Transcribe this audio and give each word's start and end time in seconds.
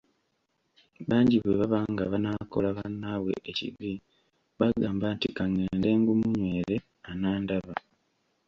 Bangi 1.09 1.35
bwebaba 1.37 1.79
nga 1.91 2.03
banaakola 2.11 2.67
bannaabwe 2.77 3.33
ekibi 3.49 3.91
bagamba 4.59 5.05
nti, 5.15 5.27
“Ka 5.37 5.43
ngende 5.51 5.89
ngumunywere, 5.99 6.75
anandaba". 7.11 7.75